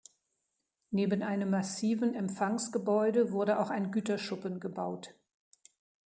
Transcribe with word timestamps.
Neben 0.89 1.21
einem 1.21 1.51
massiven 1.51 2.15
Empfangsgebäude 2.15 3.31
wurde 3.33 3.59
auch 3.59 3.69
ein 3.69 3.91
Güterschuppen 3.91 4.59
gebaut. 4.59 5.13